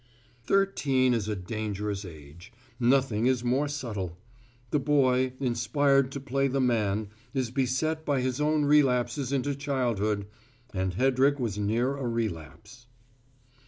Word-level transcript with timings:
Thirteen 0.47 1.13
is 1.13 1.27
a 1.27 1.35
dangerous 1.35 2.05
age: 2.05 2.51
nothing 2.79 3.27
is 3.27 3.43
more 3.43 3.67
subtle. 3.67 4.17
The 4.71 4.79
boy, 4.79 5.33
inspired 5.39 6.11
to 6.13 6.19
play 6.19 6.47
the 6.47 6.59
man, 6.59 7.09
is 7.35 7.51
beset 7.51 8.03
by 8.03 8.21
his 8.21 8.41
own 8.41 8.65
relapses 8.65 9.31
into 9.31 9.53
childhood, 9.53 10.25
and 10.73 10.95
Hedrick 10.95 11.39
was 11.39 11.59
near 11.59 11.95
a 11.97 12.07
relapse. 12.07 12.87